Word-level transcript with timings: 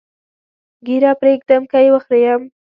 ږیره 0.85 1.11
پرېږدم 1.19 1.61
که 1.71 1.77
یې 1.83 1.89
وخریم؟ 1.93 2.41